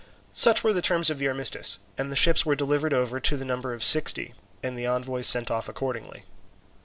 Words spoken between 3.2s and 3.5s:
the